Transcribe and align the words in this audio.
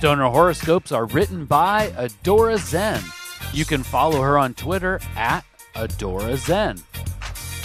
Stoner 0.00 0.30
horoscopes 0.30 0.92
are 0.92 1.04
written 1.04 1.44
by 1.44 1.88
Adora 1.88 2.56
Zen. 2.56 3.02
You 3.52 3.66
can 3.66 3.82
follow 3.82 4.22
her 4.22 4.38
on 4.38 4.54
Twitter 4.54 4.98
at 5.14 5.44
Adora 5.74 6.38
Zen. 6.38 6.78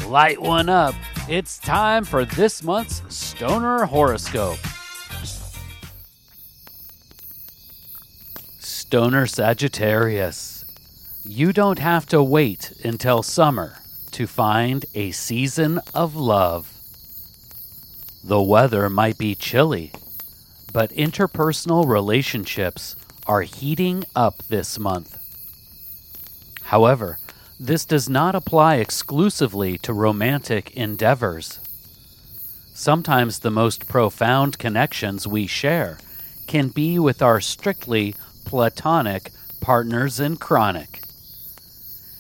Light 0.10 0.42
one 0.42 0.68
up. 0.68 0.96
It's 1.30 1.58
time 1.58 2.04
for 2.04 2.26
this 2.26 2.62
month's 2.62 3.02
Stoner 3.08 3.86
horoscope. 3.86 4.58
Stoner 8.60 9.28
Sagittarius. 9.28 10.66
You 11.24 11.54
don't 11.54 11.80
have 11.80 12.06
to 12.08 12.22
wait 12.22 12.74
until 12.84 13.24
summer 13.24 13.78
to 14.12 14.28
find 14.28 14.86
a 14.94 15.12
season 15.12 15.80
of 15.94 16.18
love. 16.18 16.74
The 18.26 18.42
weather 18.42 18.90
might 18.90 19.18
be 19.18 19.36
chilly, 19.36 19.94
but 20.76 20.92
interpersonal 20.92 21.88
relationships 21.88 22.98
are 23.26 23.44
heating 23.44 24.04
up 24.14 24.44
this 24.50 24.78
month. 24.78 25.18
However, 26.64 27.18
this 27.58 27.86
does 27.86 28.10
not 28.10 28.36
apply 28.36 28.76
exclusively 28.76 29.78
to 29.78 29.94
romantic 29.94 30.76
endeavors. 30.76 31.62
Sometimes 32.74 33.40
the 33.40 33.52
most 33.52 33.88
profound 33.88 34.60
connections 34.60 35.26
we 35.26 35.48
share 35.48 35.98
can 36.46 36.68
be 36.68 37.00
with 37.00 37.22
our 37.22 37.40
strictly 37.40 38.14
platonic 38.44 39.32
partners 39.62 40.20
in 40.20 40.36
chronic. 40.36 41.00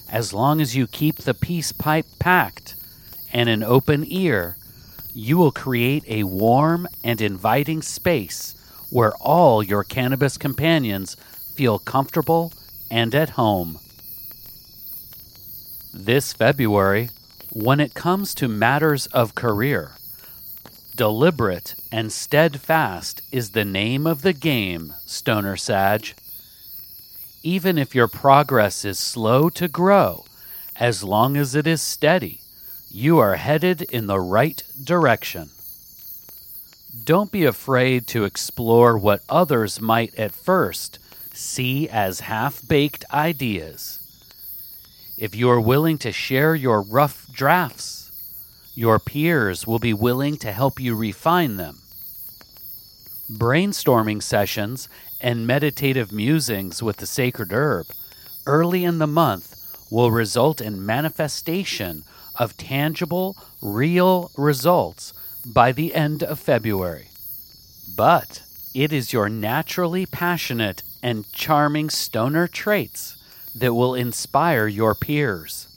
As 0.09 0.33
long 0.33 0.61
as 0.61 0.77
you 0.77 0.87
keep 0.87 1.17
the 1.17 1.33
peace 1.33 1.73
pipe 1.73 2.07
packed 2.19 2.75
and 3.33 3.49
an 3.49 3.63
open 3.63 4.05
ear, 4.07 4.55
you 5.15 5.37
will 5.37 5.51
create 5.51 6.03
a 6.07 6.23
warm 6.23 6.85
and 7.01 7.21
inviting 7.21 7.81
space 7.81 8.53
where 8.89 9.13
all 9.15 9.63
your 9.63 9.83
cannabis 9.83 10.37
companions 10.37 11.15
feel 11.55 11.79
comfortable 11.79 12.51
and 12.91 13.15
at 13.15 13.31
home. 13.31 13.79
This 15.93 16.33
February, 16.33 17.09
when 17.53 17.79
it 17.79 17.93
comes 17.93 18.35
to 18.35 18.49
matters 18.49 19.07
of 19.07 19.35
career, 19.35 19.91
deliberate 20.97 21.75
and 21.93 22.11
steadfast 22.11 23.21
is 23.31 23.51
the 23.51 23.63
name 23.63 24.05
of 24.05 24.21
the 24.21 24.33
game, 24.33 24.93
Stoner 25.05 25.55
Sag. 25.55 26.13
Even 27.41 27.77
if 27.77 27.95
your 27.95 28.09
progress 28.09 28.83
is 28.83 28.99
slow 28.99 29.49
to 29.51 29.69
grow, 29.69 30.25
as 30.75 31.05
long 31.05 31.37
as 31.37 31.55
it 31.55 31.65
is 31.65 31.81
steady, 31.81 32.41
you 32.95 33.19
are 33.19 33.35
headed 33.35 33.81
in 33.81 34.07
the 34.07 34.21
right 34.21 34.63
direction. 34.81 35.49
Don't 37.03 37.29
be 37.29 37.43
afraid 37.43 38.07
to 38.07 38.23
explore 38.23 38.97
what 38.97 39.21
others 39.27 39.81
might 39.81 40.15
at 40.15 40.31
first 40.31 40.97
see 41.33 41.89
as 41.89 42.21
half 42.21 42.65
baked 42.65 43.03
ideas. 43.11 43.99
If 45.17 45.35
you 45.35 45.49
are 45.49 45.59
willing 45.59 45.97
to 45.99 46.13
share 46.13 46.55
your 46.55 46.81
rough 46.81 47.27
drafts, 47.33 48.11
your 48.75 48.97
peers 48.97 49.67
will 49.67 49.79
be 49.79 49.93
willing 49.93 50.37
to 50.37 50.53
help 50.53 50.79
you 50.79 50.95
refine 50.95 51.57
them. 51.57 51.79
Brainstorming 53.29 54.23
sessions 54.23 54.87
and 55.19 55.45
meditative 55.45 56.13
musings 56.13 56.81
with 56.81 56.95
the 56.97 57.07
sacred 57.07 57.51
herb 57.51 57.87
early 58.45 58.85
in 58.85 58.99
the 58.99 59.07
month 59.07 59.64
will 59.89 60.11
result 60.11 60.61
in 60.61 60.85
manifestation 60.85 62.03
of 62.35 62.57
tangible, 62.57 63.35
real 63.61 64.31
results 64.37 65.13
by 65.45 65.71
the 65.71 65.93
end 65.93 66.23
of 66.23 66.39
February. 66.39 67.07
But 67.95 68.41
it 68.73 68.91
is 68.91 69.13
your 69.13 69.29
naturally 69.29 70.05
passionate 70.05 70.83
and 71.01 71.31
charming 71.31 71.89
stoner 71.89 72.47
traits 72.47 73.15
that 73.55 73.73
will 73.73 73.95
inspire 73.95 74.67
your 74.67 74.95
peers. 74.95 75.67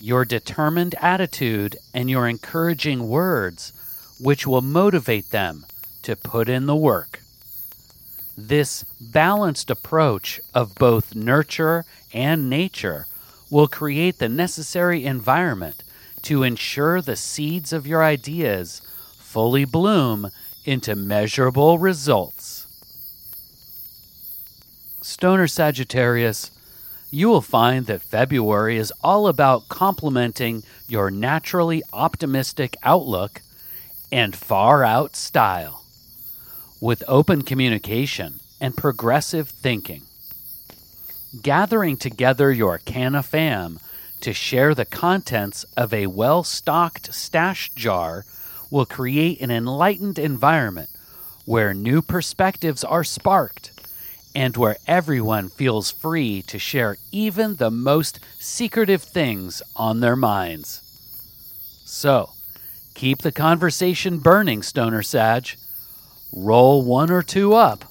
Your 0.00 0.24
determined 0.24 0.94
attitude 1.00 1.76
and 1.94 2.10
your 2.10 2.26
encouraging 2.26 3.08
words, 3.08 3.72
which 4.18 4.46
will 4.46 4.62
motivate 4.62 5.30
them 5.30 5.66
to 6.02 6.16
put 6.16 6.48
in 6.48 6.66
the 6.66 6.74
work. 6.74 7.20
This 8.36 8.84
balanced 9.00 9.70
approach 9.70 10.40
of 10.54 10.74
both 10.74 11.14
nurture 11.14 11.84
and 12.12 12.48
nature 12.48 13.06
will 13.50 13.68
create 13.68 14.18
the 14.18 14.28
necessary 14.28 15.04
environment 15.04 15.82
to 16.22 16.42
ensure 16.42 17.00
the 17.00 17.16
seeds 17.16 17.72
of 17.72 17.86
your 17.86 18.02
ideas 18.04 18.80
fully 19.18 19.64
bloom 19.64 20.30
into 20.64 20.94
measurable 20.94 21.78
results. 21.78 22.66
Stoner 25.02 25.46
Sagittarius, 25.46 26.50
you 27.10 27.28
will 27.28 27.40
find 27.40 27.86
that 27.86 28.02
February 28.02 28.76
is 28.76 28.92
all 29.02 29.26
about 29.26 29.68
complementing 29.68 30.62
your 30.86 31.10
naturally 31.10 31.82
optimistic 31.92 32.76
outlook 32.82 33.40
and 34.12 34.36
far 34.36 34.84
out 34.84 35.16
style 35.16 35.80
with 36.80 37.04
open 37.06 37.42
communication 37.42 38.40
and 38.60 38.76
progressive 38.76 39.48
thinking. 39.48 40.02
Gathering 41.42 41.96
together 41.96 42.50
your 42.50 42.78
canna 42.78 43.22
fam 43.22 43.78
to 44.20 44.32
share 44.32 44.74
the 44.74 44.84
contents 44.84 45.64
of 45.76 45.94
a 45.94 46.06
well 46.06 46.42
stocked 46.42 47.12
stash 47.14 47.70
jar 47.74 48.24
will 48.70 48.86
create 48.86 49.40
an 49.40 49.50
enlightened 49.50 50.18
environment 50.18 50.90
where 51.44 51.74
new 51.74 52.02
perspectives 52.02 52.84
are 52.84 53.04
sparked 53.04 53.72
and 54.34 54.56
where 54.56 54.76
everyone 54.86 55.48
feels 55.48 55.90
free 55.90 56.42
to 56.42 56.58
share 56.58 56.96
even 57.10 57.56
the 57.56 57.70
most 57.70 58.20
secretive 58.38 59.02
things 59.02 59.62
on 59.74 60.00
their 60.00 60.14
minds. 60.14 60.82
So, 61.84 62.30
keep 62.94 63.18
the 63.18 63.32
conversation 63.32 64.18
burning, 64.18 64.62
Stoner 64.62 65.02
Sag. 65.02 65.56
Roll 66.32 66.82
one 66.82 67.10
or 67.10 67.22
two 67.22 67.54
up, 67.54 67.84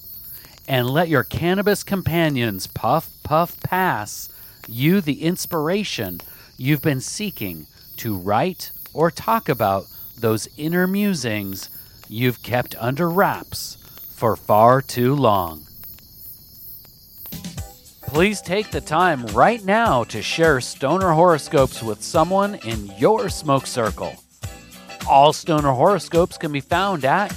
and 0.66 0.88
let 0.88 1.08
your 1.08 1.24
cannabis 1.24 1.82
companions 1.82 2.66
puff, 2.66 3.10
puff, 3.22 3.60
pass 3.60 4.28
you 4.68 5.00
the 5.00 5.22
inspiration 5.22 6.20
you've 6.56 6.82
been 6.82 7.00
seeking 7.00 7.66
to 7.96 8.16
write 8.16 8.70
or 8.94 9.10
talk 9.10 9.48
about 9.48 9.86
those 10.18 10.48
inner 10.56 10.86
musings 10.86 11.68
you've 12.08 12.42
kept 12.42 12.74
under 12.78 13.08
wraps 13.08 13.76
for 14.14 14.36
far 14.36 14.82
too 14.82 15.14
long. 15.14 15.62
Please 18.02 18.40
take 18.42 18.70
the 18.70 18.80
time 18.80 19.24
right 19.26 19.64
now 19.64 20.02
to 20.04 20.20
share 20.20 20.60
stoner 20.60 21.12
horoscopes 21.12 21.82
with 21.82 22.02
someone 22.02 22.56
in 22.56 22.86
your 22.98 23.28
smoke 23.28 23.66
circle. 23.66 24.14
All 25.08 25.32
stoner 25.32 25.70
horoscopes 25.70 26.36
can 26.36 26.52
be 26.52 26.60
found 26.60 27.04
at 27.04 27.36